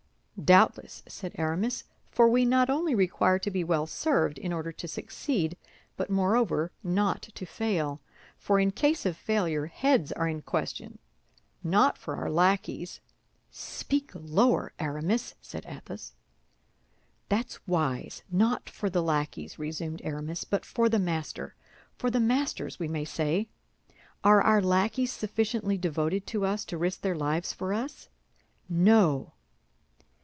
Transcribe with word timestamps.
"Doubtless," 0.43 1.03
said 1.07 1.33
Aramis, 1.35 1.83
"for 2.09 2.27
we 2.27 2.45
not 2.45 2.67
only 2.67 2.95
require 2.95 3.37
to 3.37 3.51
be 3.51 3.63
well 3.63 3.85
served 3.85 4.39
in 4.39 4.51
order 4.51 4.71
to 4.71 4.87
succeed, 4.87 5.55
but 5.95 6.09
moreover, 6.09 6.71
not 6.83 7.21
to 7.21 7.45
fail; 7.45 8.01
for 8.39 8.59
in 8.59 8.71
case 8.71 9.05
of 9.05 9.15
failure, 9.15 9.67
heads 9.67 10.11
are 10.11 10.27
in 10.27 10.41
question, 10.41 10.97
not 11.63 11.95
for 11.95 12.15
our 12.15 12.29
lackeys—" 12.31 13.01
"Speak 13.51 14.09
lower, 14.15 14.73
Aramis," 14.79 15.35
said 15.43 15.63
Athos. 15.67 16.13
"That's 17.29 17.59
wise—not 17.67 18.67
for 18.67 18.89
the 18.89 19.03
lackeys," 19.03 19.59
resumed 19.59 20.01
Aramis, 20.03 20.43
"but 20.43 20.65
for 20.65 20.89
the 20.89 20.97
master—for 20.97 22.09
the 22.09 22.19
masters, 22.19 22.79
we 22.79 22.87
may 22.87 23.05
say. 23.05 23.47
Are 24.23 24.41
our 24.41 24.59
lackeys 24.59 25.11
sufficiently 25.13 25.77
devoted 25.77 26.25
to 26.27 26.45
us 26.47 26.65
to 26.65 26.79
risk 26.79 27.01
their 27.01 27.15
lives 27.15 27.53
for 27.53 27.73
us? 27.75 28.09
No." 28.67 29.33